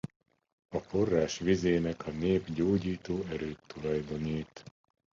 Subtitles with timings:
[0.69, 4.63] A forrás vizének a nép gyógyító erőt tulajdonít.